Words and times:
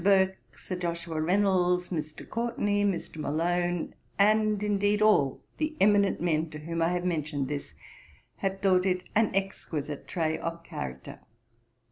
Burke, 0.03 0.37
Sir 0.53 0.77
Joshua 0.77 1.21
Reynolds, 1.21 1.89
Mr. 1.89 2.27
Courtenay, 2.27 2.85
Mr. 2.85 3.17
Malone, 3.17 3.93
and, 4.17 4.63
indeed, 4.63 4.99
all 4.99 5.43
the 5.57 5.75
eminent 5.79 6.19
men 6.19 6.49
to 6.49 6.57
whom 6.57 6.81
I 6.81 6.89
have 6.89 7.05
mentioned 7.05 7.47
this, 7.47 7.75
have 8.37 8.61
thought 8.61 8.87
it 8.87 9.03
an 9.13 9.29
exquisite 9.35 10.07
trait 10.07 10.39
of 10.39 10.63
character. 10.63 11.19